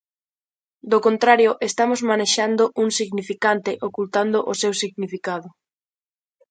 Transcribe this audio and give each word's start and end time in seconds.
Do 0.91 0.99
contrario, 1.07 1.51
estamos 1.69 1.99
manexando 2.11 2.63
un 2.83 2.89
significante 2.99 3.71
ocultando 3.89 4.39
o 4.51 4.53
seu 4.61 4.71
significado. 4.81 5.47